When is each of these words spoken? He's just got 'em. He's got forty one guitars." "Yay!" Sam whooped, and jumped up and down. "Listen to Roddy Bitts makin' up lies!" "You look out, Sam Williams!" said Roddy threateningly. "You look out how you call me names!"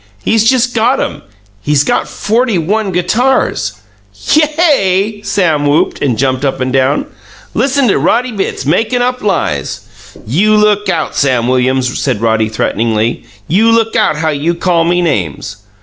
He's 0.25 0.49
just 0.49 0.73
got 0.73 0.99
'em. 0.99 1.21
He's 1.61 1.83
got 1.83 2.07
forty 2.09 2.57
one 2.57 2.91
guitars." 2.91 3.73
"Yay!" 4.33 5.21
Sam 5.21 5.67
whooped, 5.67 6.01
and 6.01 6.17
jumped 6.17 6.43
up 6.43 6.59
and 6.59 6.73
down. 6.73 7.05
"Listen 7.53 7.87
to 7.87 7.99
Roddy 7.99 8.31
Bitts 8.31 8.65
makin' 8.65 9.03
up 9.03 9.21
lies!" 9.21 9.81
"You 10.25 10.57
look 10.57 10.89
out, 10.89 11.15
Sam 11.15 11.47
Williams!" 11.47 11.99
said 11.99 12.19
Roddy 12.19 12.49
threateningly. 12.49 13.25
"You 13.47 13.71
look 13.71 13.95
out 13.95 14.15
how 14.15 14.29
you 14.29 14.55
call 14.55 14.85
me 14.85 15.03
names!" 15.03 15.57